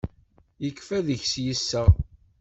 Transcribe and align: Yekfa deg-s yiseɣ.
Yekfa 0.63 0.97
deg-s 1.07 1.33
yiseɣ. 1.45 1.89